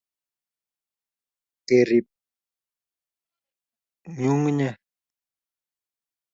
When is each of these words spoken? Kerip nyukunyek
Kerip 1.67 2.07
nyukunyek 4.19 4.77